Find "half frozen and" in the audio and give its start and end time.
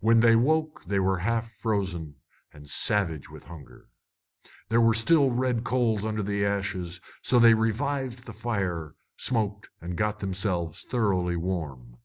1.18-2.68